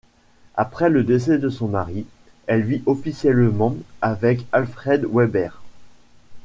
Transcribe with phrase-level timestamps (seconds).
[0.55, 2.07] Après le décès de son mari,
[2.47, 5.61] elle vit officiellement avec Alfred Weber.